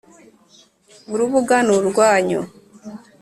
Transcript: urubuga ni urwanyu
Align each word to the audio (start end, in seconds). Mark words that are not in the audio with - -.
urubuga 1.13 1.55
ni 1.65 1.71
urwanyu 1.77 2.41